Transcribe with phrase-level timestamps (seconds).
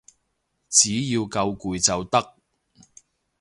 [0.67, 2.35] 只要夠攰就得